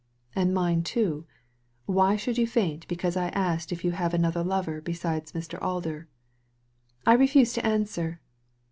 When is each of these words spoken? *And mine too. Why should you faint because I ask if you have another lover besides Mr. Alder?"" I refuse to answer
*And 0.35 0.51
mine 0.51 0.81
too. 0.81 1.27
Why 1.85 2.15
should 2.15 2.39
you 2.39 2.47
faint 2.47 2.87
because 2.87 3.15
I 3.15 3.27
ask 3.29 3.71
if 3.71 3.85
you 3.85 3.91
have 3.91 4.15
another 4.15 4.43
lover 4.43 4.81
besides 4.81 5.33
Mr. 5.33 5.61
Alder?"" 5.61 6.07
I 7.05 7.13
refuse 7.13 7.53
to 7.53 7.63
answer 7.63 8.19